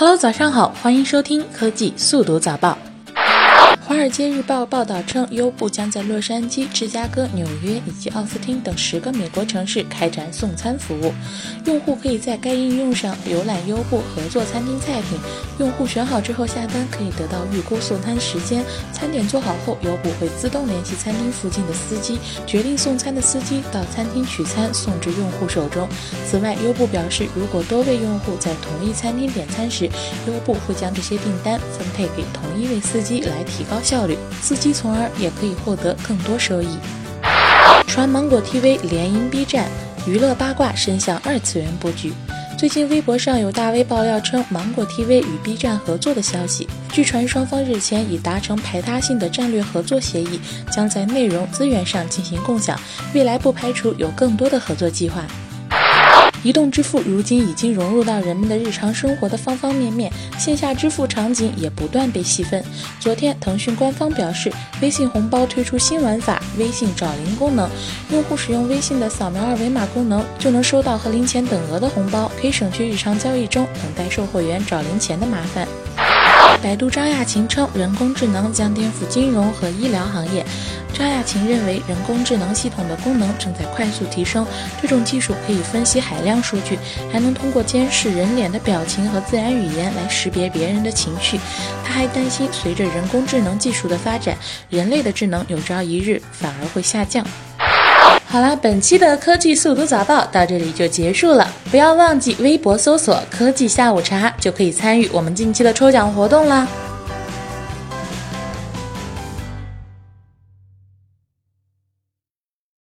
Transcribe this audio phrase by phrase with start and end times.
[0.00, 2.78] Hello，早上好，欢迎收听科技速读早报。
[3.98, 11.12] 《华尔街日报》报道称，优步将在洛杉矶、芝加哥、纽约以及奥斯汀等十个美国城市开展送餐服务。
[11.64, 15.18] 用户可以在该应用上浏览优步合作餐厅菜品，
[15.58, 18.64] 用户选好之后下单，可以得到预估送餐时间。
[18.92, 25.88] 餐点做好后，优步会自动联系餐厅附近的司机，决定送餐的司机到餐厅取餐，送至用户手中。
[26.24, 29.86] 此外，优步表示，如果多位用户在同一餐厅点餐时，
[30.28, 33.76] 优步会将这些订单分配给同一位司机来提高。
[33.88, 36.76] 效率，司机从而也可以获得更多收益。
[37.86, 39.66] 传芒果 TV 联营 B 站，
[40.06, 42.12] 娱乐八卦伸向二次元布局。
[42.58, 50.38] 最近微博上有大 V 爆料称芒果 TV 与 B 站合作的消息，据传双方日前已达成排他性的战略合作协议，
[50.70, 52.78] 将在内容资源上进行共享，
[53.14, 55.24] 未来不排除有更多的合作计划。
[56.42, 62.62] 移动支付如今已经融入到人们的日常生活的方方面面，线下支付场景也不断被细分。
[63.00, 67.68] 昨天，腾讯官方表示，微信红包推出新玩法——微信找零功能，
[68.10, 75.66] 用户使用微信的扫描二维码功能，就能收到和零钱等额的红包，可以省去日常交易中等待售货员找零钱的麻烦。
[76.62, 80.44] 百度张亚勤称，人工智能将颠覆金融和医疗行业。
[80.98, 84.44] 张亚勤认为，人工智能系统的功能正在快速提升，
[84.82, 86.76] 这种技术可以分析海量数据，
[87.12, 91.38] 还能通过监视人脸的表情和自然语言来识别别人的情绪。
[91.84, 94.36] 他还担心，随着人工智能技术的发展，
[94.68, 97.24] 人类的智能有朝一日反而会下降。
[98.26, 101.48] 好了，本期的科技速读早报到这里就结束了。
[101.70, 106.66] 不要忘记微博搜索“科技下午茶”，就可以参与我们近期的抽奖活动啦。